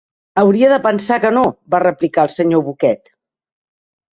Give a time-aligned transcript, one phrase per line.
[0.43, 1.43] "Hauria de pensar que no",
[1.75, 3.15] va replicar el senyor Bucket.